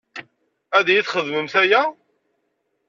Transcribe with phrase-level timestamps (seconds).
[0.77, 1.81] Ad iyi-txedmemt aya?